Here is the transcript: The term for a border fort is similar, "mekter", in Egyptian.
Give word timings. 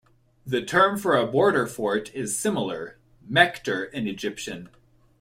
The 0.47 0.63
term 0.65 0.97
for 0.97 1.15
a 1.15 1.27
border 1.27 1.67
fort 1.67 2.11
is 2.15 2.35
similar, 2.35 2.97
"mekter", 3.29 3.87
in 3.93 4.07
Egyptian. 4.07 4.69